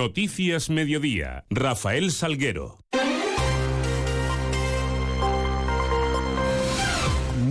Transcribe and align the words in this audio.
Noticias 0.00 0.70
Mediodía. 0.70 1.44
Rafael 1.50 2.10
Salguero. 2.10 2.78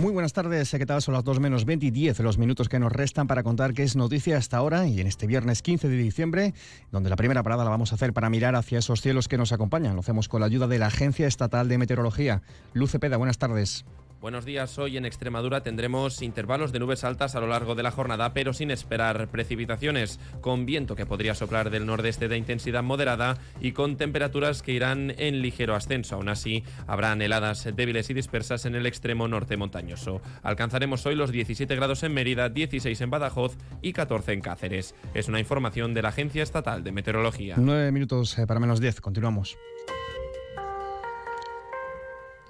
Muy 0.00 0.12
buenas 0.12 0.32
tardes, 0.32 0.68
¿qué 0.72 0.84
tal? 0.84 1.00
Son 1.00 1.14
las 1.14 1.22
2 1.22 1.38
menos 1.38 1.64
20 1.64 1.86
y 1.86 1.90
10 1.92 2.18
los 2.18 2.38
minutos 2.38 2.68
que 2.68 2.80
nos 2.80 2.90
restan 2.90 3.28
para 3.28 3.44
contar 3.44 3.72
qué 3.72 3.84
es 3.84 3.94
noticia 3.94 4.36
hasta 4.36 4.56
ahora 4.56 4.88
y 4.88 5.00
en 5.00 5.06
este 5.06 5.28
viernes 5.28 5.62
15 5.62 5.88
de 5.88 5.96
diciembre, 5.96 6.52
donde 6.90 7.08
la 7.08 7.14
primera 7.14 7.44
parada 7.44 7.62
la 7.62 7.70
vamos 7.70 7.92
a 7.92 7.94
hacer 7.94 8.12
para 8.12 8.28
mirar 8.30 8.56
hacia 8.56 8.80
esos 8.80 9.00
cielos 9.00 9.28
que 9.28 9.38
nos 9.38 9.52
acompañan. 9.52 9.94
Lo 9.94 10.00
hacemos 10.00 10.28
con 10.28 10.40
la 10.40 10.46
ayuda 10.46 10.66
de 10.66 10.80
la 10.80 10.88
Agencia 10.88 11.28
Estatal 11.28 11.68
de 11.68 11.78
Meteorología. 11.78 12.42
Luce 12.72 12.98
Peda, 12.98 13.16
buenas 13.16 13.38
tardes. 13.38 13.84
Buenos 14.20 14.44
días. 14.44 14.78
Hoy 14.78 14.98
en 14.98 15.06
Extremadura 15.06 15.62
tendremos 15.62 16.20
intervalos 16.20 16.72
de 16.72 16.78
nubes 16.78 17.04
altas 17.04 17.34
a 17.34 17.40
lo 17.40 17.46
largo 17.46 17.74
de 17.74 17.82
la 17.82 17.90
jornada, 17.90 18.34
pero 18.34 18.52
sin 18.52 18.70
esperar 18.70 19.28
precipitaciones, 19.28 20.20
con 20.42 20.66
viento 20.66 20.94
que 20.94 21.06
podría 21.06 21.34
soplar 21.34 21.70
del 21.70 21.86
nordeste 21.86 22.28
de 22.28 22.36
intensidad 22.36 22.82
moderada 22.82 23.38
y 23.62 23.72
con 23.72 23.96
temperaturas 23.96 24.60
que 24.60 24.72
irán 24.72 25.14
en 25.16 25.40
ligero 25.40 25.74
ascenso. 25.74 26.16
Aún 26.16 26.28
así, 26.28 26.64
habrán 26.86 27.22
heladas 27.22 27.66
débiles 27.74 28.10
y 28.10 28.14
dispersas 28.14 28.66
en 28.66 28.74
el 28.74 28.84
extremo 28.84 29.26
norte 29.26 29.56
montañoso. 29.56 30.20
Alcanzaremos 30.42 31.06
hoy 31.06 31.14
los 31.14 31.32
17 31.32 31.74
grados 31.74 32.02
en 32.02 32.12
Mérida, 32.12 32.50
16 32.50 33.00
en 33.00 33.08
Badajoz 33.08 33.56
y 33.80 33.94
14 33.94 34.34
en 34.34 34.42
Cáceres. 34.42 34.94
Es 35.14 35.28
una 35.28 35.40
información 35.40 35.94
de 35.94 36.02
la 36.02 36.10
Agencia 36.10 36.42
Estatal 36.42 36.84
de 36.84 36.92
Meteorología. 36.92 37.54
9 37.56 37.90
minutos 37.90 38.38
eh, 38.38 38.46
para 38.46 38.60
menos 38.60 38.80
10. 38.80 39.00
Continuamos. 39.00 39.56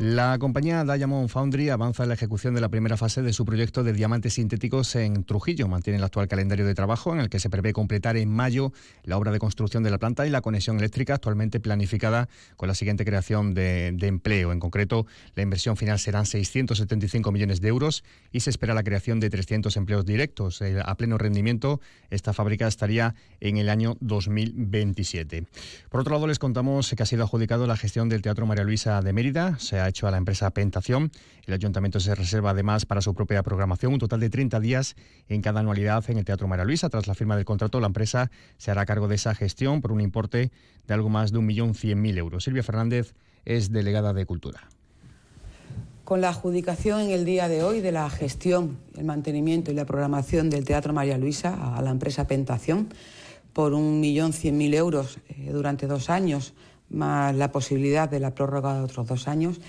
La 0.00 0.38
compañía 0.38 0.82
Diamond 0.82 1.28
Foundry 1.28 1.68
avanza 1.68 2.04
en 2.04 2.08
la 2.08 2.14
ejecución 2.14 2.54
de 2.54 2.62
la 2.62 2.70
primera 2.70 2.96
fase 2.96 3.20
de 3.20 3.34
su 3.34 3.44
proyecto 3.44 3.84
de 3.84 3.92
diamantes 3.92 4.32
sintéticos 4.32 4.96
en 4.96 5.24
Trujillo. 5.24 5.68
Mantiene 5.68 5.98
el 5.98 6.04
actual 6.04 6.26
calendario 6.26 6.64
de 6.64 6.74
trabajo 6.74 7.12
en 7.12 7.20
el 7.20 7.28
que 7.28 7.38
se 7.38 7.50
prevé 7.50 7.74
completar 7.74 8.16
en 8.16 8.30
mayo 8.30 8.72
la 9.04 9.18
obra 9.18 9.30
de 9.30 9.38
construcción 9.38 9.82
de 9.82 9.90
la 9.90 9.98
planta 9.98 10.26
y 10.26 10.30
la 10.30 10.40
conexión 10.40 10.78
eléctrica 10.78 11.16
actualmente 11.16 11.60
planificada 11.60 12.30
con 12.56 12.68
la 12.68 12.74
siguiente 12.74 13.04
creación 13.04 13.52
de, 13.52 13.88
empleo. 14.00 14.52
En 14.52 14.58
concreto, 14.58 15.04
la 15.34 15.42
inversión 15.42 15.76
final 15.76 15.98
serán 15.98 16.24
675 16.24 17.30
millones 17.30 17.60
de 17.60 17.68
euros 17.68 18.02
y 18.32 18.40
se 18.40 18.48
espera 18.48 18.72
la 18.72 18.82
creación 18.82 19.20
de 19.20 19.28
300 19.28 19.76
empleos 19.76 20.06
directos. 20.06 20.62
Eh, 20.62 20.80
a 20.82 20.94
pleno 20.94 21.18
rendimiento, 21.18 21.78
esta 22.08 22.32
fábrica 22.32 22.66
estaría 22.66 23.14
en 23.40 23.58
el 23.58 23.68
año 23.68 23.98
2027. 24.00 25.44
Por 25.90 26.00
otro 26.00 26.14
lado, 26.14 26.26
les 26.26 26.38
contamos 26.38 26.90
que 26.96 27.02
ha 27.02 27.06
sido 27.06 27.24
adjudicado 27.24 27.66
la 27.66 27.76
gestión 27.76 28.08
del 28.08 28.22
Teatro 28.22 28.46
María 28.46 28.64
Luisa 28.64 29.02
de 29.02 29.12
Mérida. 29.12 29.58
Hecho 29.90 30.08
a 30.08 30.10
la 30.10 30.16
empresa 30.16 30.50
Pentación. 30.50 31.12
El 31.46 31.54
ayuntamiento 31.54 32.00
se 32.00 32.14
reserva 32.14 32.50
además 32.50 32.86
para 32.86 33.02
su 33.02 33.14
propia 33.14 33.42
programación 33.42 33.92
un 33.92 33.98
total 33.98 34.20
de 34.20 34.30
30 34.30 34.58
días 34.60 34.96
en 35.28 35.42
cada 35.42 35.60
anualidad 35.60 36.02
en 36.08 36.18
el 36.18 36.24
Teatro 36.24 36.48
María 36.48 36.64
Luisa. 36.64 36.88
Tras 36.88 37.06
la 37.06 37.14
firma 37.14 37.36
del 37.36 37.44
contrato, 37.44 37.78
la 37.80 37.88
empresa 37.88 38.30
se 38.56 38.70
hará 38.70 38.86
cargo 38.86 39.06
de 39.06 39.16
esa 39.16 39.34
gestión 39.34 39.82
por 39.82 39.92
un 39.92 40.00
importe 40.00 40.50
de 40.86 40.94
algo 40.94 41.10
más 41.10 41.32
de 41.32 41.38
1.100.000 41.38 42.16
euros. 42.16 42.44
Silvia 42.44 42.62
Fernández 42.62 43.14
es 43.44 43.70
delegada 43.70 44.12
de 44.12 44.24
Cultura. 44.24 44.68
Con 46.04 46.20
la 46.20 46.30
adjudicación 46.30 47.02
en 47.02 47.10
el 47.10 47.24
día 47.24 47.48
de 47.48 47.62
hoy 47.62 47.80
de 47.80 47.92
la 47.92 48.10
gestión, 48.10 48.78
el 48.96 49.04
mantenimiento 49.04 49.70
y 49.70 49.74
la 49.74 49.84
programación 49.84 50.50
del 50.50 50.64
Teatro 50.64 50.92
María 50.92 51.18
Luisa 51.18 51.76
a 51.76 51.82
la 51.82 51.90
empresa 51.90 52.26
Pentación 52.26 52.88
por 53.52 53.72
1.100.000 53.72 54.74
euros 54.74 55.18
eh, 55.28 55.50
durante 55.52 55.86
dos 55.86 56.10
años, 56.10 56.54
más 56.90 57.34
la 57.34 57.52
posibilidad 57.52 58.08
de 58.08 58.20
la 58.20 58.34
prórroga 58.34 58.74
de 58.74 58.80
otros 58.80 59.06
dos 59.06 59.28
años, 59.28 59.60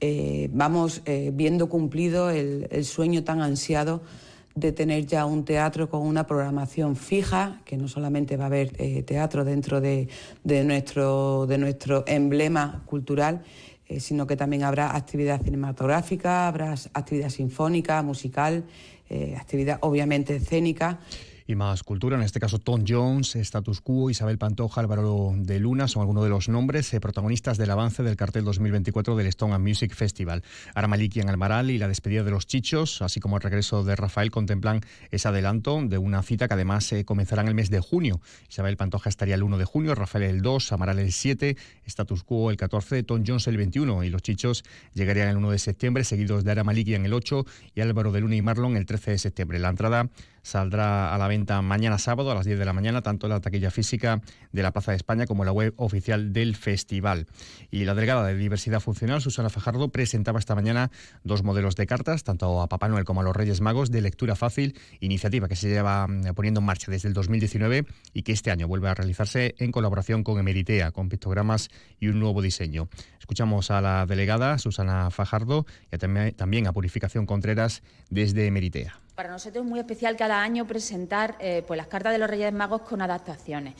eh, 0.00 0.50
vamos 0.52 1.02
eh, 1.06 1.30
viendo 1.32 1.68
cumplido 1.68 2.30
el, 2.30 2.84
sueño 2.84 3.24
tan 3.24 3.40
ansiado 3.40 4.02
de 4.54 4.70
tener 4.70 5.06
ya 5.06 5.24
un 5.24 5.44
teatro 5.44 5.88
con 5.88 6.02
una 6.02 6.26
programación 6.26 6.94
fija, 6.94 7.60
que 7.64 7.76
no 7.76 7.88
solamente 7.88 8.36
va 8.36 8.44
a 8.44 8.46
haber 8.48 8.72
eh, 8.78 9.02
teatro 9.02 9.44
dentro 9.44 9.80
de, 9.80 10.08
nuestro, 10.44 11.46
de 11.46 11.58
nuestro 11.58 12.04
emblema 12.06 12.82
cultural, 12.86 13.42
sino 13.98 14.26
que 14.26 14.36
también 14.36 14.62
habrá 14.62 14.96
actividad 14.96 15.42
cinematográfica, 15.42 16.48
habrá 16.48 16.74
actividad 16.94 17.28
sinfónica, 17.28 18.02
musical, 18.02 18.64
actividad 19.36 19.78
obviamente 19.82 20.36
escénica 20.36 21.00
y 21.46 21.54
más 21.54 21.82
cultura. 21.82 22.16
En 22.16 22.22
este 22.22 22.40
caso, 22.40 22.58
Tom 22.58 22.84
Jones, 22.86 23.36
Status 23.36 23.80
Quo, 23.80 24.10
Isabel 24.10 24.38
Pantoja, 24.38 24.80
Álvaro 24.80 25.32
de 25.36 25.60
Luna 25.60 25.88
son 25.88 26.00
algunos 26.00 26.24
de 26.24 26.30
los 26.30 26.48
nombres 26.48 26.92
eh, 26.94 27.00
protagonistas 27.00 27.58
del 27.58 27.70
avance 27.70 28.02
del 28.02 28.16
cartel 28.16 28.44
2024 28.44 29.16
del 29.16 29.26
Stone 29.28 29.54
and 29.54 29.66
Music 29.66 29.94
Festival. 29.94 30.42
Aramaliki 30.74 31.20
en 31.20 31.28
Almaral 31.28 31.70
y 31.70 31.78
la 31.78 31.88
despedida 31.88 32.24
de 32.24 32.30
los 32.30 32.46
Chichos, 32.46 33.02
así 33.02 33.20
como 33.20 33.36
el 33.36 33.42
regreso 33.42 33.84
de 33.84 33.96
Rafael, 33.96 34.30
contemplan 34.30 34.80
ese 35.10 35.28
adelanto 35.28 35.80
de 35.82 35.98
una 35.98 36.22
cita 36.22 36.48
que 36.48 36.54
además 36.54 36.90
eh, 36.92 37.04
comenzará 37.04 37.42
en 37.42 37.48
el 37.48 37.54
mes 37.54 37.70
de 37.70 37.80
junio. 37.80 38.20
Isabel 38.48 38.76
Pantoja 38.76 39.08
estaría 39.08 39.34
el 39.34 39.42
1 39.42 39.58
de 39.58 39.64
junio, 39.64 39.94
Rafael 39.94 40.24
el 40.24 40.42
2, 40.42 40.72
Amaral 40.72 40.98
el 40.98 41.12
7, 41.12 41.56
Status 41.84 42.24
Quo 42.24 42.50
el 42.50 42.56
14, 42.56 43.02
Tom 43.02 43.22
Jones 43.26 43.46
el 43.48 43.56
21 43.56 44.04
y 44.04 44.10
los 44.10 44.22
Chichos 44.22 44.64
llegarían 44.94 45.28
el 45.28 45.36
1 45.36 45.50
de 45.50 45.58
septiembre, 45.58 46.04
seguidos 46.04 46.44
de 46.44 46.52
Aramaliki 46.52 46.94
en 46.94 47.04
el 47.04 47.12
8 47.12 47.44
y 47.74 47.80
Álvaro 47.80 48.12
de 48.12 48.20
Luna 48.20 48.36
y 48.36 48.42
Marlon 48.42 48.76
el 48.76 48.86
13 48.86 49.12
de 49.12 49.18
septiembre. 49.18 49.58
La 49.58 49.68
entrada 49.68 50.08
saldrá 50.44 51.12
a 51.12 51.18
la 51.18 51.26
venta 51.26 51.60
mañana 51.62 51.98
sábado 51.98 52.30
a 52.30 52.34
las 52.34 52.44
10 52.44 52.58
de 52.58 52.64
la 52.64 52.72
mañana, 52.72 53.02
tanto 53.02 53.26
en 53.26 53.30
la 53.30 53.40
taquilla 53.40 53.72
física 53.72 54.20
de 54.52 54.62
la 54.62 54.72
Plaza 54.72 54.92
de 54.92 54.98
España 54.98 55.26
como 55.26 55.42
en 55.42 55.46
la 55.46 55.52
web 55.52 55.74
oficial 55.78 56.32
del 56.32 56.54
festival. 56.54 57.26
Y 57.70 57.84
la 57.84 57.94
delegada 57.94 58.24
de 58.26 58.36
Diversidad 58.36 58.80
Funcional, 58.80 59.20
Susana 59.22 59.48
Fajardo, 59.50 59.88
presentaba 59.88 60.38
esta 60.38 60.54
mañana 60.54 60.90
dos 61.24 61.42
modelos 61.42 61.74
de 61.74 61.86
cartas, 61.86 62.22
tanto 62.22 62.60
a 62.60 62.68
Papá 62.68 62.88
Noel 62.88 63.04
como 63.04 63.22
a 63.22 63.24
los 63.24 63.34
Reyes 63.34 63.60
Magos, 63.60 63.90
de 63.90 64.02
lectura 64.02 64.36
fácil, 64.36 64.78
iniciativa 65.00 65.48
que 65.48 65.56
se 65.56 65.68
lleva 65.68 66.06
mm, 66.06 66.34
poniendo 66.34 66.60
en 66.60 66.66
marcha 66.66 66.90
desde 66.90 67.08
el 67.08 67.14
2019 67.14 67.86
y 68.12 68.22
que 68.22 68.32
este 68.32 68.50
año 68.50 68.68
vuelve 68.68 68.88
a 68.88 68.94
realizarse 68.94 69.54
en 69.58 69.72
colaboración 69.72 70.22
con 70.22 70.38
Emeritea, 70.38 70.92
con 70.92 71.08
pictogramas 71.08 71.70
y 71.98 72.08
un 72.08 72.20
nuevo 72.20 72.42
diseño. 72.42 72.88
Escuchamos 73.18 73.70
a 73.70 73.80
la 73.80 74.04
delegada, 74.04 74.58
Susana 74.58 75.10
Fajardo, 75.10 75.64
y 75.90 76.32
también 76.32 76.66
a 76.66 76.72
Purificación 76.72 77.24
Contreras 77.24 77.82
desde 78.10 78.46
Emeritea. 78.46 79.03
Para 79.14 79.30
nosotros 79.30 79.64
es 79.64 79.70
muy 79.70 79.78
especial 79.78 80.16
cada 80.16 80.42
año 80.42 80.66
presentar 80.66 81.36
eh, 81.38 81.62
pues 81.64 81.76
las 81.78 81.86
cartas 81.86 82.12
de 82.12 82.18
los 82.18 82.28
Reyes 82.28 82.52
Magos 82.52 82.82
con 82.82 83.00
adaptaciones. 83.00 83.74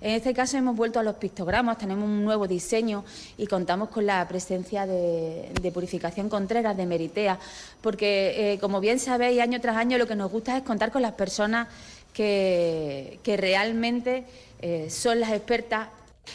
En 0.00 0.16
este 0.16 0.34
caso 0.34 0.56
hemos 0.56 0.74
vuelto 0.74 0.98
a 0.98 1.04
los 1.04 1.14
pictogramas, 1.14 1.78
tenemos 1.78 2.06
un 2.06 2.24
nuevo 2.24 2.48
diseño 2.48 3.04
y 3.36 3.46
contamos 3.46 3.90
con 3.90 4.04
la 4.04 4.26
presencia 4.26 4.86
de, 4.86 5.70
Purificación 5.72 6.28
Contreras, 6.28 6.76
de 6.76 6.86
Meritea, 6.86 7.38
porque 7.82 8.54
eh, 8.54 8.58
como 8.58 8.80
bien 8.80 8.98
sabéis, 8.98 9.40
año 9.40 9.60
tras 9.60 9.76
año 9.76 9.96
lo 9.96 10.08
que 10.08 10.16
nos 10.16 10.32
gusta 10.32 10.56
es 10.56 10.64
contar 10.64 10.90
con 10.90 11.02
las 11.02 11.12
personas 11.12 11.68
que, 12.12 13.20
realmente 13.38 14.24
eh, 14.60 14.90
son 14.90 15.20
las 15.20 15.30
expertas. 15.30 15.88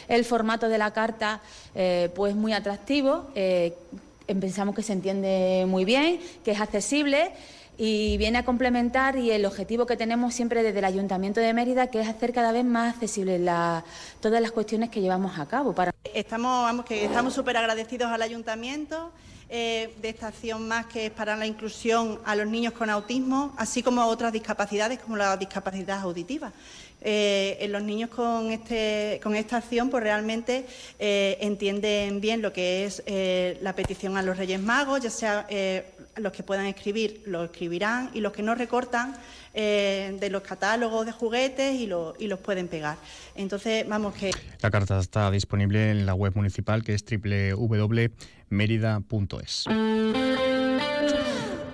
El 0.08 0.24
formato 0.24 0.68
de 0.68 0.78
la 0.78 0.92
carta 0.92 1.40
pues 2.14 2.34
muy 2.34 2.52
atractivo, 2.52 3.30
pensamos 4.26 4.74
que 4.74 4.82
se 4.82 4.92
entiende 4.92 5.64
muy 5.66 5.84
bien, 5.84 6.20
que 6.44 6.50
es 6.50 6.60
accesible 6.60 7.32
y 7.78 8.16
viene 8.16 8.38
a 8.38 8.44
complementar 8.44 9.16
y 9.16 9.30
el 9.30 9.44
objetivo 9.44 9.86
que 9.86 9.96
tenemos 9.96 10.34
siempre 10.34 10.62
desde 10.62 10.78
el 10.78 10.84
Ayuntamiento 10.84 11.40
de 11.40 11.52
Mérida, 11.52 11.88
que 11.88 12.00
es 12.00 12.08
hacer 12.08 12.32
cada 12.32 12.52
vez 12.52 12.64
más 12.64 12.94
accesibles 12.94 13.40
todas 14.20 14.40
las 14.40 14.52
cuestiones 14.52 14.90
que 14.90 15.00
llevamos 15.00 15.38
a 15.38 15.46
cabo. 15.46 15.74
Para... 15.74 15.92
Estamos, 16.14 16.64
vamos, 16.64 16.86
que 16.86 17.04
estamos 17.04 17.34
súper 17.34 17.56
agradecidos 17.56 18.10
al 18.10 18.22
Ayuntamiento 18.22 19.12
eh, 19.48 19.94
de 20.02 20.08
esta 20.08 20.28
acción 20.28 20.66
más 20.66 20.86
que 20.86 21.06
es 21.06 21.12
para 21.12 21.36
la 21.36 21.46
inclusión 21.46 22.20
a 22.24 22.34
los 22.34 22.46
niños 22.46 22.72
con 22.72 22.90
autismo, 22.90 23.54
así 23.56 23.82
como 23.82 24.00
a 24.00 24.06
otras 24.06 24.32
discapacidades 24.32 24.98
como 24.98 25.16
la 25.16 25.36
discapacidad 25.36 26.00
auditiva. 26.00 26.52
Eh, 27.00 27.58
en 27.60 27.72
los 27.72 27.82
niños 27.82 28.10
con, 28.10 28.50
este, 28.50 29.20
con 29.22 29.36
esta 29.36 29.58
acción 29.58 29.90
pues 29.90 30.02
realmente 30.02 30.66
eh, 30.98 31.36
entienden 31.40 32.20
bien 32.20 32.42
lo 32.42 32.52
que 32.52 32.86
es 32.86 33.02
la 33.60 33.74
petición 33.74 34.16
a 34.16 34.22
los 34.22 34.36
Reyes 34.36 34.60
Magos, 34.60 35.02
ya 35.02 35.10
sea 35.10 35.46
los 36.16 36.32
que 36.32 36.42
puedan 36.42 36.66
escribir 36.66 37.22
lo 37.26 37.44
escribirán 37.44 38.10
y 38.14 38.20
los 38.20 38.32
que 38.32 38.42
no 38.42 38.54
recortan 38.54 39.14
eh, 39.58 40.14
de 40.20 40.28
los 40.28 40.42
catálogos 40.42 41.06
de 41.06 41.12
juguetes 41.12 41.74
y, 41.74 41.84
y, 42.18 42.26
los 42.26 42.38
pueden 42.40 42.68
pegar. 42.68 42.98
Entonces, 43.34 43.88
vamos 43.88 44.14
que... 44.14 44.30
La 44.60 44.70
carta 44.70 44.98
está 44.98 45.30
disponible 45.30 45.90
en 45.90 46.04
la 46.04 46.12
web 46.12 46.32
municipal 46.34 46.84
que 46.84 46.92
es 46.92 47.04
www.merida.es. 48.50 50.45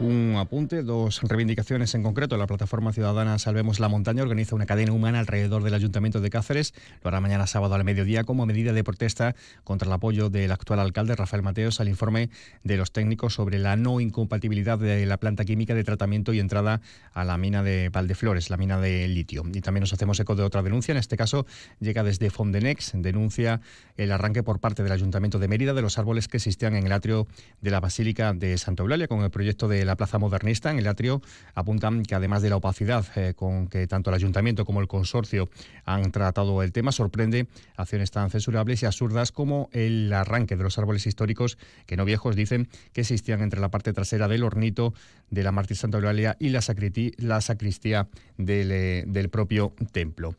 Un 0.03 0.35
apunte, 0.37 0.83
dos 0.83 1.23
reivindicaciones 1.23 1.95
en 1.95 2.03
concreto. 2.03 2.37
La 2.37 2.49
plataforma 2.49 2.93
ciudadana 2.93 3.39
Salvemos 3.39 3.79
la 3.79 3.89
Montaña 3.89 4.25
organiza 4.25 4.57
una 4.57 4.67
cadena 4.67 4.91
humana 4.91 5.21
alrededor 5.21 5.63
del 5.63 5.75
Ayuntamiento 5.75 6.21
de 6.21 6.29
Cáceres. 6.29 6.75
Lo 7.05 7.09
hará 7.09 7.21
mañana 7.21 7.47
sábado 7.47 7.77
al 7.77 7.85
mediodía 7.85 8.25
como 8.25 8.45
medida 8.45 8.73
de 8.73 8.83
protesta 8.83 9.37
contra 9.63 9.87
el 9.87 9.93
apoyo 9.93 10.29
del 10.29 10.51
actual 10.51 10.81
alcalde 10.81 11.15
Rafael 11.15 11.45
Mateos 11.45 11.79
al 11.79 11.87
informe 11.87 12.31
de 12.65 12.77
los 12.79 12.91
técnicos 12.91 13.35
sobre 13.35 13.61
la 13.61 13.77
no 13.77 14.01
incompatibilidad 14.01 14.77
de 14.77 15.07
la 15.07 15.19
planta 15.19 15.45
química 15.45 15.73
de 15.73 15.85
tratamiento 15.85 16.33
y 16.33 16.41
entrada 16.41 16.81
a 17.13 17.23
la 17.23 17.39
mina 17.39 17.63
de 17.63 17.89
Valdeflores, 17.89 18.51
la 18.51 18.57
mina 18.57 18.81
de 18.81 19.07
litio. 19.07 19.45
Y 19.55 19.61
también 19.61 19.83
nos 19.83 19.93
hacemos 19.93 20.19
eco 20.19 20.35
de 20.35 20.43
otra 20.43 20.65
denuncia. 20.65 20.91
En 20.91 20.99
este 20.99 21.17
caso 21.17 21.47
llega 21.79 22.03
desde 22.03 22.29
Fondenex. 22.31 22.91
Denuncia 22.97 23.61
el 23.97 24.11
arranque 24.11 24.43
por 24.43 24.59
parte 24.59 24.83
del 24.83 24.91
Ayuntamiento 24.91 25.39
de 25.39 25.47
Mérida 25.47 25.75
de 25.75 25.83
los 25.83 25.97
árboles 25.97 26.27
que 26.27 26.39
existían 26.39 26.75
en 26.75 26.87
el 26.87 26.93
atrio 26.93 27.29
de 27.61 27.71
la 27.71 27.79
Basílica 27.79 28.33
de 28.33 28.59
Santa 28.59 28.83
Eulalia 28.83 29.07
con 29.07 29.21
el 29.21 29.31
proyecto 29.31 29.69
de 29.69 29.85
la 29.85 29.92
la 29.93 29.97
Plaza 29.97 30.19
Modernista, 30.19 30.71
en 30.71 30.79
el 30.79 30.89
atrio, 30.89 31.21
apuntan 31.55 32.03
que 32.03 32.15
además 32.15 32.41
de 32.41 32.49
la 32.49 32.57
opacidad 32.57 33.05
eh, 33.15 33.35
con 33.35 33.69
que 33.69 33.87
tanto 33.87 34.09
el 34.09 34.15
ayuntamiento 34.15 34.65
como 34.65 34.81
el 34.81 34.89
consorcio 34.89 35.51
han 35.85 36.11
tratado 36.13 36.63
el 36.63 36.73
tema, 36.73 36.93
sorprende 36.93 37.47
acciones 37.77 38.11
tan 38.11 38.31
censurables 38.31 38.83
y 38.83 38.87
absurdas 38.87 39.33
como 39.33 39.69
el 39.73 40.11
arranque 40.15 40.57
de 40.57 40.63
los 40.63 40.79
árboles 40.79 41.07
históricos 41.07 41.59
que 41.85 41.99
no 41.99 42.07
viejos 42.07 42.37
dicen 42.37 42.69
que 42.95 43.03
existían 43.03 43.43
entre 43.43 43.61
la 43.61 43.71
parte 43.71 43.93
trasera 43.93 44.29
del 44.29 44.45
hornito 44.45 44.95
de 45.29 45.43
la 45.43 45.53
Mártir 45.53 45.77
Santa 45.77 45.99
Eulalia 45.99 46.37
y 46.39 46.49
la, 46.49 46.63
sacristía 46.63 48.09
eh, 48.39 49.05
del, 49.07 49.29
propio 49.29 49.75
templo. 49.93 50.35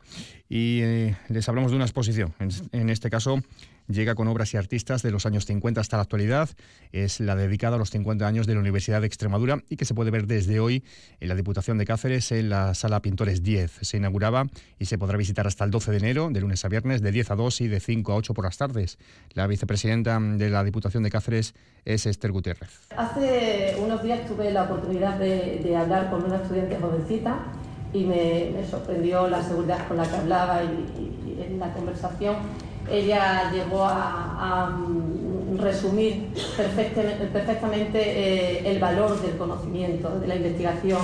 Y 0.48 0.80
eh, 0.82 1.16
les 1.28 1.48
hablamos 1.48 1.70
de 1.70 1.76
una 1.76 1.84
exposición, 1.84 2.34
en 2.72 2.90
este 2.90 3.08
caso 3.08 3.40
llega 3.88 4.14
con 4.14 4.28
obras 4.28 4.54
y 4.54 4.56
artistas 4.56 5.02
de 5.02 5.10
los 5.10 5.26
años 5.26 5.46
50 5.46 5.80
hasta 5.80 5.96
la 5.96 6.02
actualidad. 6.02 6.48
Es 6.92 7.20
la 7.20 7.36
dedicada 7.36 7.76
a 7.76 7.78
los 7.78 7.90
50 7.90 8.26
años 8.26 8.46
de 8.46 8.54
la 8.54 8.60
Universidad 8.60 9.00
de 9.00 9.06
Extremadura 9.06 9.62
y 9.68 9.76
que 9.76 9.84
se 9.84 9.94
puede 9.94 10.10
ver 10.10 10.26
desde 10.26 10.60
hoy 10.60 10.84
en 11.20 11.28
la 11.28 11.34
Diputación 11.34 11.78
de 11.78 11.84
Cáceres 11.84 12.32
en 12.32 12.48
la 12.48 12.74
Sala 12.74 13.00
Pintores 13.02 13.42
10. 13.42 13.78
Se 13.82 13.96
inauguraba 13.96 14.46
y 14.78 14.86
se 14.86 14.98
podrá 14.98 15.16
visitar 15.16 15.46
hasta 15.46 15.64
el 15.64 15.70
12 15.70 15.90
de 15.90 15.96
enero, 15.98 16.30
de 16.30 16.40
lunes 16.40 16.64
a 16.64 16.68
viernes, 16.68 17.02
de 17.02 17.12
10 17.12 17.30
a 17.32 17.34
2 17.36 17.60
y 17.62 17.68
de 17.68 17.80
5 17.80 18.12
a 18.12 18.16
8 18.16 18.34
por 18.34 18.44
las 18.44 18.56
tardes. 18.56 18.98
La 19.32 19.46
vicepresidenta 19.46 20.18
de 20.20 20.50
la 20.50 20.64
Diputación 20.64 21.02
de 21.02 21.10
Cáceres 21.10 21.54
es 21.84 22.06
Esther 22.06 22.32
Gutiérrez. 22.32 22.88
Hace 22.96 23.76
unos 23.78 24.02
días 24.02 24.26
tuve 24.26 24.50
la 24.50 24.64
oportunidad 24.64 25.18
de, 25.18 25.74
hablar 25.76 26.10
con 26.10 26.24
una 26.24 26.36
estudiante 26.36 26.76
jovencita 26.76 27.46
y 27.92 28.04
me, 28.04 28.64
sorprendió 28.70 29.28
la 29.28 29.42
seguridad 29.42 29.86
con 29.88 29.96
la 29.96 30.08
que 30.08 30.16
hablaba 30.16 30.62
y 30.62 31.42
en 31.42 31.58
la 31.58 31.72
conversación 31.72 32.36
ella 32.90 33.50
llegó 33.52 33.84
a, 33.84 34.70
mm, 34.70 35.58
resumir 35.58 36.28
perfectamente, 36.56 37.98
eh, 37.98 38.70
el 38.70 38.78
valor 38.78 39.20
del 39.22 39.36
conocimiento, 39.36 40.18
de 40.18 40.26
la 40.26 40.36
investigación, 40.36 41.00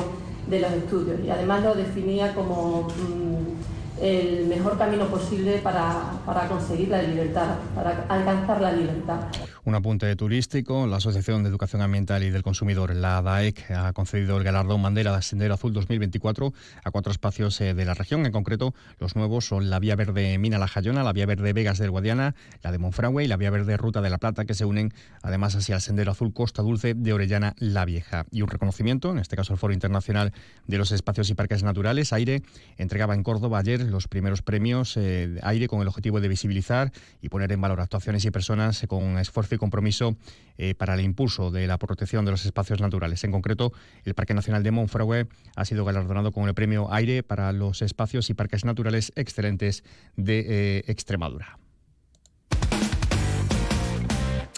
de 0.49 0.61
los 0.61 0.73
estudios. 0.73 1.21
Y 1.25 1.31
además 1.31 1.63
lo 1.63 1.75
definía 1.75 2.35
como 2.35 2.83
mm, 2.83 3.80
el 4.01 4.47
mejor 4.47 4.79
camino 4.79 5.07
posible 5.07 5.59
para 5.59 6.49
conseguir 6.49 6.89
la 6.89 7.03
libertad, 7.03 7.57
para 7.75 8.07
alcanzar 8.09 8.61
la 8.61 8.73
libertad. 8.73 9.21
Un 9.65 9.75
apunte 9.75 10.17
turístico, 10.17 10.87
la 10.87 10.97
Asociación 10.97 11.43
de 11.43 11.51
Educación 11.51 11.83
Ambiental 11.83 12.23
y 12.23 12.31
del 12.31 12.43
Consumidor, 12.43 12.95
la 12.95 13.21
DAEC, 13.21 13.71
ha 13.73 13.93
concedido 13.93 14.39
el 14.39 14.43
galardón 14.45 14.83
Bandera 14.83 15.15
de 15.15 15.21
Sendero 15.21 15.53
Azul 15.53 15.75
2024 15.75 16.55
a 16.83 16.91
cuatro 16.91 17.13
espacios 17.13 17.61
eh, 17.61 17.75
de 17.75 17.85
la 17.85 17.93
región. 17.93 18.25
En 18.25 18.33
concreto, 18.33 18.75
los 18.99 19.17
nuevos 19.17 19.47
son 19.47 19.69
la 19.69 19.79
Vía 19.79 19.97
Verde 19.97 20.39
Mina 20.39 20.59
La 20.59 20.67
Jayona, 20.67 21.05
la 21.05 21.13
Vía 21.13 21.27
Verde 21.27 21.53
Vegas 21.53 21.77
del 21.77 21.91
Guadiana, 21.91 22.35
la 22.63 22.73
de 22.73 22.79
Monfragüe 22.79 23.25
y 23.25 23.29
la 23.29 23.37
Vía 23.37 23.51
Verde 23.51 23.77
Ruta 23.77 24.01
de 24.01 24.09
la 24.09 24.17
Plata, 24.17 24.47
que 24.47 24.55
se 24.55 24.65
unen 24.65 24.95
además 25.23 25.55
hacia 25.55 25.75
el 25.75 25.83
Sendero 25.83 26.13
Azul 26.13 26.33
Costa 26.33 26.63
Dulce 26.63 26.95
de 26.95 27.13
Orellana 27.13 27.55
La 27.59 27.85
Vieja. 27.85 28.25
Y 28.31 28.41
un 28.41 28.49
reconocimiento, 28.49 29.11
en 29.11 29.19
este 29.19 29.37
caso 29.37 29.53
el 29.53 29.59
Foro 29.59 29.75
Internacional 29.75 30.33
de 30.67 30.79
los 30.79 30.91
Espacios 30.91 31.29
y 31.29 31.35
Parques 31.35 31.63
Naturales, 31.63 32.15
AIRE, 32.15 32.43
entregaba 32.79 33.15
en 33.15 33.23
Córdoba 33.23 33.59
ayer 33.59 33.90
los 33.91 34.09
primeros 34.09 34.43
premios 34.43 34.97
eh, 34.97 35.39
AIRE 35.43 35.69
con 35.69 35.81
el 35.83 35.89
objetivo 35.89 36.21
de 36.21 36.29
visibilizar 36.29 36.93
y 37.21 37.29
poner 37.29 37.53
en 37.53 37.61
valor 37.61 37.81
actuaciones 37.81 38.25
y 38.25 38.31
personas 38.31 38.85
con 38.89 39.19
esfuerzo 39.19 39.55
y 39.55 39.59
compromiso 39.59 40.17
eh, 40.59 40.75
para 40.75 40.95
el 40.95 41.01
impulso 41.01 41.51
de 41.51 41.67
la 41.67 41.79
protección 41.79 42.25
de 42.25 42.31
los 42.31 42.45
espacios 42.45 42.81
naturales. 42.81 43.25
En 43.25 43.33
concreto, 43.33 43.73
el 44.05 44.15
Parque 44.15 44.35
Nacional 44.35 44.63
de 44.63 44.71
Monfragüe 44.71 45.27
ha 45.57 45.65
sido 45.65 45.85
galardonado 45.85 46.33
con 46.33 46.49
el 46.49 46.55
premio 46.55 46.93
Aire 46.93 47.23
para 47.23 47.53
los 47.53 47.83
espacios 47.83 48.31
y 48.31 48.35
parques 48.35 48.65
naturales 48.65 49.13
excelentes 49.17 49.85
de 50.17 50.45
eh, 50.49 50.85
Extremadura. 50.87 51.59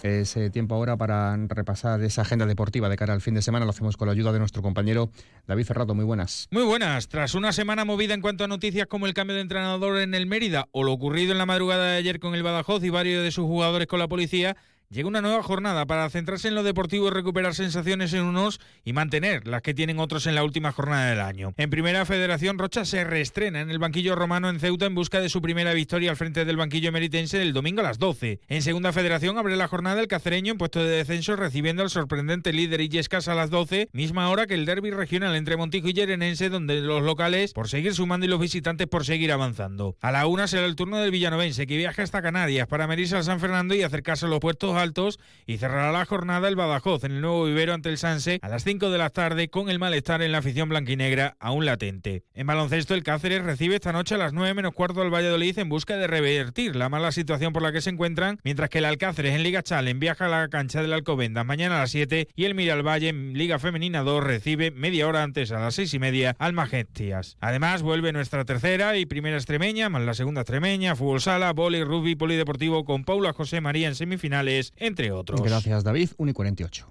Es 0.03 0.35
eh, 0.35 0.49
tiempo 0.49 0.75
ahora 0.75 0.97
para 0.97 1.37
repasar 1.47 2.03
esa 2.03 2.23
agenda 2.23 2.45
deportiva 2.45 2.89
de 2.89 2.97
cara 2.97 3.13
al 3.13 3.21
fin 3.21 3.35
de 3.35 3.41
semana. 3.41 3.63
Lo 3.63 3.71
hacemos 3.71 3.95
con 3.95 4.09
la 4.09 4.11
ayuda 4.11 4.33
de 4.33 4.39
nuestro 4.39 4.61
compañero 4.61 5.09
David 5.47 5.63
Ferrado. 5.63 5.95
Muy 5.95 6.03
buenas. 6.03 6.49
Muy 6.51 6.63
buenas. 6.63 7.07
Tras 7.07 7.35
una 7.35 7.53
semana 7.53 7.85
movida 7.85 8.13
en 8.13 8.19
cuanto 8.19 8.43
a 8.43 8.49
noticias 8.49 8.87
como 8.87 9.07
el 9.07 9.13
cambio 9.13 9.37
de 9.37 9.41
entrenador 9.41 10.01
en 10.01 10.13
el 10.13 10.25
Mérida 10.25 10.67
o 10.73 10.83
lo 10.83 10.91
ocurrido 10.91 11.31
en 11.31 11.37
la 11.37 11.45
madrugada 11.45 11.91
de 11.91 11.97
ayer 11.97 12.19
con 12.19 12.35
el 12.35 12.43
Badajoz 12.43 12.83
y 12.83 12.89
varios 12.89 13.23
de 13.23 13.31
sus 13.31 13.45
jugadores 13.45 13.87
con 13.87 13.97
la 13.97 14.09
policía, 14.09 14.57
Llega 14.93 15.07
una 15.07 15.23
nueva 15.23 15.41
jornada 15.41 15.87
para 15.87 16.07
centrarse 16.11 16.49
en 16.49 16.53
lo 16.53 16.61
deportivo 16.61 17.07
y 17.07 17.09
recuperar 17.09 17.55
sensaciones 17.55 18.13
en 18.13 18.25
unos 18.25 18.59
y 18.85 18.93
mantener 18.93 19.47
las 19.47 19.63
que 19.63 19.73
tienen 19.73 19.97
otros 19.97 20.27
en 20.27 20.35
la 20.35 20.43
última 20.43 20.71
jornada 20.71 21.09
del 21.09 21.19
año. 21.19 21.55
En 21.57 21.71
Primera 21.71 22.05
Federación, 22.05 22.59
Rocha 22.59 22.85
se 22.85 23.03
reestrena 23.03 23.61
en 23.61 23.71
el 23.71 23.79
banquillo 23.79 24.13
romano 24.13 24.51
en 24.51 24.59
Ceuta 24.59 24.85
en 24.85 24.93
busca 24.93 25.19
de 25.19 25.29
su 25.29 25.41
primera 25.41 25.73
victoria 25.73 26.11
al 26.11 26.15
frente 26.15 26.45
del 26.45 26.57
banquillo 26.57 26.91
meritense 26.91 27.41
el 27.41 27.53
domingo 27.53 27.81
a 27.81 27.85
las 27.85 27.97
12. 27.97 28.41
En 28.47 28.61
Segunda 28.61 28.93
Federación 28.93 29.39
abre 29.39 29.55
la 29.55 29.67
jornada 29.67 29.99
el 29.99 30.07
cacereño 30.07 30.51
en 30.51 30.59
puesto 30.59 30.83
de 30.83 30.97
descenso 30.97 31.35
recibiendo 31.35 31.81
al 31.81 31.89
sorprendente 31.89 32.53
líder 32.53 32.81
Illescas 32.81 33.27
a 33.27 33.33
las 33.33 33.49
12, 33.49 33.89
misma 33.93 34.29
hora 34.29 34.45
que 34.45 34.53
el 34.53 34.67
derby 34.67 34.91
regional 34.91 35.35
entre 35.35 35.57
Montijo 35.57 35.87
y 35.87 35.93
Yerenense, 35.93 36.49
donde 36.49 36.81
los 36.81 37.01
locales 37.01 37.53
por 37.53 37.67
seguir 37.67 37.95
sumando 37.95 38.27
y 38.27 38.29
los 38.29 38.39
visitantes 38.39 38.85
por 38.85 39.05
seguir 39.05 39.31
avanzando. 39.31 39.97
A 40.01 40.11
la 40.11 40.27
una 40.27 40.47
será 40.47 40.67
el 40.67 40.75
turno 40.75 40.99
del 40.99 41.09
villanovense 41.09 41.65
que 41.65 41.77
viaja 41.77 42.03
hasta 42.03 42.21
Canarias 42.21 42.67
para 42.67 42.85
medirse 42.85 43.15
al 43.15 43.23
San 43.23 43.39
Fernando 43.39 43.73
y 43.73 43.81
acercarse 43.81 44.27
a 44.27 44.29
los 44.29 44.39
puertos 44.39 44.82
altos 44.83 45.19
y 45.47 45.57
cerrará 45.57 45.91
la 45.91 46.05
jornada 46.05 46.47
el 46.47 46.55
Badajoz 46.55 47.03
en 47.03 47.13
el 47.13 47.21
nuevo 47.21 47.45
vivero 47.45 47.73
ante 47.73 47.89
el 47.89 47.97
Sanse 47.97 48.37
a 48.43 48.49
las 48.49 48.63
5 48.63 48.91
de 48.91 48.97
la 48.99 49.09
tarde 49.09 49.49
con 49.49 49.69
el 49.69 49.79
malestar 49.79 50.21
en 50.21 50.31
la 50.31 50.37
afición 50.37 50.69
blanquinegra 50.69 51.35
aún 51.39 51.65
latente. 51.65 52.23
En 52.35 52.45
baloncesto 52.45 52.93
el 52.93 53.03
Cáceres 53.03 53.43
recibe 53.43 53.75
esta 53.75 53.91
noche 53.91 54.15
a 54.15 54.19
las 54.19 54.33
9 54.33 54.53
menos 54.53 54.73
cuarto 54.73 55.01
al 55.01 55.13
Valladolid 55.13 55.57
en 55.57 55.69
busca 55.69 55.97
de 55.97 56.05
revertir 56.05 56.75
la 56.75 56.89
mala 56.89 57.11
situación 57.11 57.53
por 57.53 57.63
la 57.63 57.71
que 57.71 57.81
se 57.81 57.89
encuentran, 57.89 58.39
mientras 58.43 58.69
que 58.69 58.77
el 58.77 58.85
Alcáceres 58.85 59.33
en 59.33 59.43
Liga 59.43 59.63
Challenge 59.63 59.99
viaja 59.99 60.25
a 60.25 60.29
la 60.29 60.47
cancha 60.49 60.81
del 60.81 60.93
Alcobendas 60.93 61.45
mañana 61.45 61.77
a 61.77 61.79
las 61.79 61.91
7 61.91 62.27
y 62.35 62.45
el 62.45 62.53
Miralvalle 62.53 63.09
en 63.09 63.33
Liga 63.33 63.59
Femenina 63.59 64.03
2 64.03 64.23
recibe 64.23 64.71
media 64.71 65.07
hora 65.07 65.23
antes 65.23 65.51
a 65.51 65.59
las 65.59 65.75
6 65.75 65.93
y 65.93 65.99
media 65.99 66.35
al 66.39 66.53
Majestias. 66.53 67.37
Además 67.39 67.81
vuelve 67.81 68.13
nuestra 68.13 68.45
tercera 68.45 68.97
y 68.97 69.05
primera 69.05 69.37
extremeña, 69.37 69.89
más 69.89 70.03
la 70.03 70.13
segunda 70.13 70.41
extremeña, 70.41 70.95
fútbol 70.95 71.21
sala, 71.21 71.53
boli, 71.53 71.83
rugby, 71.83 72.15
polideportivo 72.15 72.85
con 72.85 73.03
Paula 73.03 73.33
José 73.33 73.61
María 73.61 73.87
en 73.87 73.95
semifinales, 73.95 74.62
entre 74.77 75.11
otros. 75.11 75.41
Gracias, 75.41 75.83
David. 75.83 76.11
1 76.17 76.31
y 76.31 76.33
48. 76.33 76.87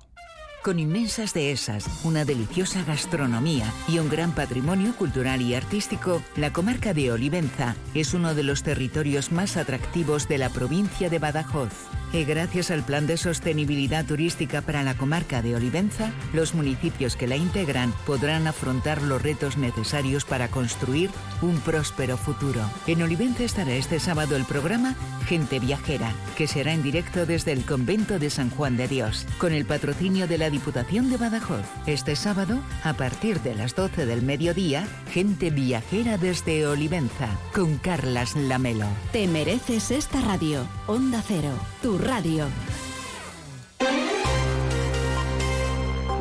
Con 0.63 0.79
inmensas 0.79 1.35
dehesas, 1.35 1.87
una 2.05 2.25
deliciosa 2.25 2.85
gastronomía 2.85 3.67
y 3.89 3.99
un 3.99 4.09
gran 4.09 4.33
patrimonio 4.33 4.95
cultural 4.95 5.43
y 5.43 5.55
artístico, 5.55 6.23
la 6.37 6.53
comarca 6.53 6.95
de 6.95 7.11
Olivenza 7.11 7.75
es 7.95 8.15
uno 8.15 8.37
de 8.37 8.45
los 8.45 8.63
territorios 8.63 9.33
más 9.33 9.57
atractivos 9.57 10.29
de 10.29 10.39
la 10.39 10.51
provincia 10.51 11.11
de 11.11 11.19
Badajoz. 11.19 11.73
Y 12.13 12.25
gracias 12.25 12.71
al 12.71 12.83
Plan 12.83 13.07
de 13.07 13.17
Sostenibilidad 13.17 14.05
Turística 14.05 14.61
para 14.61 14.83
la 14.83 14.95
comarca 14.95 15.41
de 15.41 15.57
Olivenza, 15.57 16.11
los 16.35 16.55
municipios 16.55 17.17
que 17.17 17.27
la 17.27 17.37
integran 17.37 17.95
podrán 18.05 18.47
afrontar 18.47 19.01
los 19.01 19.23
retos 19.23 19.57
necesarios 19.57 20.27
para 20.27 20.49
construir 20.49 21.09
un 21.41 21.59
próspero 21.61 22.19
futuro. 22.19 22.61
En 22.87 23.03
Olivenza 23.03 23.45
estará 23.45 23.73
este 23.73 23.99
sábado 23.99 24.37
el 24.37 24.45
programa 24.45 24.95
Gente 25.27 25.59
Viajera, 25.59 26.13
que 26.37 26.47
será 26.47 26.75
en 26.75 26.83
directo 26.83 27.25
desde 27.25 27.53
el 27.53 27.65
convento 27.65 28.19
de 28.19 28.29
San 28.29 28.51
Juan 28.51 28.77
de 28.77 28.89
Dios, 28.89 29.27
con 29.39 29.55
el 29.55 29.65
patrocinio 29.65 30.29
de 30.29 30.37
la 30.37 30.51
Diputación 30.51 31.09
de 31.09 31.17
Badajoz. 31.17 31.65
Este 31.87 32.15
sábado, 32.15 32.59
a 32.85 32.93
partir 32.93 33.41
de 33.41 33.55
las 33.55 33.75
12 33.75 34.05
del 34.05 34.21
mediodía, 34.21 34.87
Gente 35.11 35.49
Viajera 35.49 36.19
desde 36.19 36.67
Olivenza, 36.67 37.29
con 37.55 37.79
Carlas 37.79 38.37
Lamelo. 38.37 38.89
Te 39.13 39.27
mereces 39.29 39.91
esta 39.91 40.21
radio. 40.21 40.67
Onda 40.87 41.23
Cero, 41.27 41.53
tu 41.81 42.02
radio. 42.03 42.47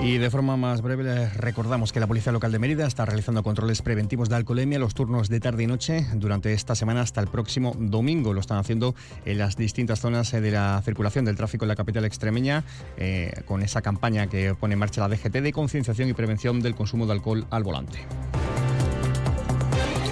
Y 0.04 0.18
de 0.18 0.32
forma 0.32 0.58
más 0.58 0.82
breve 0.82 1.30
recordamos 1.30 1.92
que 1.92 2.00
la 2.00 2.08
Policía 2.08 2.32
Local 2.32 2.52
de 2.52 2.58
Mérida 2.58 2.88
está 2.88 3.06
realizando 3.06 3.44
controles 3.44 3.84
preventivos 3.84 4.30
de 4.30 4.36
alcoholemia 4.36 4.80
los 4.80 4.96
turnos 4.96 5.30
de 5.30 5.40
tarde 5.40 5.64
y 5.64 5.68
noche 5.68 6.08
durante 6.16 6.54
esta 6.54 6.74
semana 6.74 7.02
hasta 7.02 7.22
el 7.22 7.28
próximo 7.28 7.76
domingo. 7.78 8.34
Lo 8.34 8.40
están 8.40 8.58
haciendo 8.58 8.96
en 9.26 9.38
las 9.38 9.58
distintas 9.58 10.00
zonas 10.00 10.34
eh, 10.34 10.42
de 10.42 10.52
la 10.52 10.82
circulación 10.84 11.26
del 11.26 11.36
tráfico 11.36 11.66
en 11.66 11.70
la 11.70 11.76
capital 11.76 12.06
extremeña 12.06 12.64
eh, 12.98 13.44
con 13.46 13.62
esa 13.62 13.84
campaña 13.84 14.26
que 14.26 14.56
pone 14.56 14.74
en 14.74 14.80
marcha 14.80 15.02
la 15.02 15.16
DGT 15.16 15.36
de 15.36 15.54
concienciación 15.54 16.10
y 16.10 16.14
prevención 16.14 16.62
del 16.62 16.74
consumo 16.74 17.06
de 17.06 17.14
alcohol 17.14 17.46
al 17.52 17.64
volante. 17.64 18.00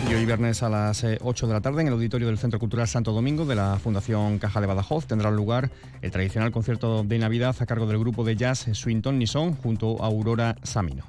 Y 0.10 0.14
hoy 0.16 0.26
viernes 0.26 0.64
a 0.64 0.70
las 0.70 1.04
8 1.04 1.46
eh, 1.46 1.48
de 1.48 1.54
la 1.54 1.62
tarde 1.62 1.82
en 1.82 1.88
el 1.88 1.94
auditorio 1.94 2.26
del 2.26 2.40
Centro 2.40 2.60
Cultural 2.60 2.88
Santo 2.88 3.12
Domingo 3.12 3.46
de 3.46 3.54
la 3.54 3.78
Fundación 3.78 4.40
Caja 4.40 4.60
de 4.60 4.66
Badajoz 4.66 5.06
tendrá 5.06 5.30
lugar 5.30 5.70
el 6.02 6.10
tradicional 6.10 6.52
concierto 6.52 7.04
de 7.04 7.20
Navidad 7.20 7.56
a 7.60 7.66
cargo 7.68 7.86
del 7.86 8.00
grupo 8.00 8.24
de 8.24 8.36
jazz 8.36 8.66
Swinton 8.74 9.20
Nison 9.20 9.54
junto 9.54 10.02
a 10.04 10.08
Aurora 10.08 10.56
Samino. 10.64 11.04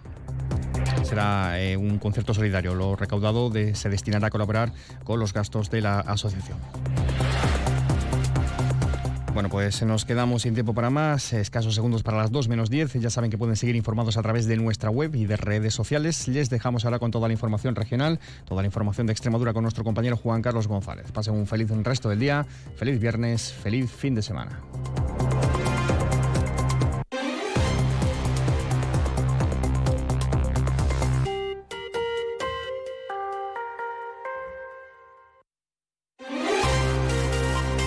Será 1.03 1.59
eh, 1.63 1.79
un 1.79 1.99
concierto 1.99 2.35
solidario. 2.35 2.75
Lo 2.75 2.95
recaudado 2.95 3.51
se 3.73 3.89
destinará 3.89 4.27
a 4.27 4.31
colaborar 4.31 4.75
con 5.03 5.19
los 5.19 5.33
gastos 5.33 5.71
de 5.71 5.81
la 5.81 6.01
asociación. 6.01 6.59
Bueno, 9.41 9.49
pues 9.49 9.83
nos 9.85 10.05
quedamos 10.05 10.43
sin 10.43 10.53
tiempo 10.53 10.75
para 10.75 10.91
más, 10.91 11.33
escasos 11.33 11.75
segundos 11.75 12.03
para 12.03 12.19
las 12.19 12.31
2 12.31 12.49
menos 12.49 12.69
10. 12.69 12.93
Ya 13.01 13.09
saben 13.09 13.31
que 13.31 13.39
pueden 13.39 13.57
seguir 13.57 13.75
informados 13.75 14.19
a 14.19 14.23
través 14.23 14.45
de 14.45 14.59
nuestra 14.59 14.91
web 14.91 15.15
y 15.15 15.25
de 15.25 15.39
redes 15.39 15.73
sociales. 15.73 16.29
Les 16.29 16.51
dejamos 16.51 16.85
ahora 16.85 16.99
con 16.99 17.11
toda 17.11 17.27
la 17.27 17.33
información 17.33 17.75
regional, 17.75 18.21
toda 18.45 18.61
la 18.61 18.67
información 18.67 19.07
de 19.07 19.15
Extremadura 19.15 19.55
con 19.55 19.63
nuestro 19.63 19.83
compañero 19.83 20.19
Juan 20.19 20.43
Carlos 20.43 20.69
González. 20.69 21.11
Pasen 21.11 21.33
un 21.33 21.47
feliz 21.47 21.71
resto 21.71 22.11
del 22.11 22.19
día, 22.19 22.47
feliz 22.77 23.01
viernes, 23.01 23.51
feliz 23.51 23.91
fin 23.91 24.15
de 24.15 24.21
semana. 24.21 24.61